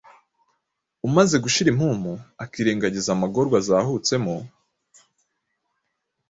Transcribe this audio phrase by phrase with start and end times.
[1.07, 2.13] umaze gushira impumu,
[2.43, 4.35] akirengagiza amagorwa azahutsemo,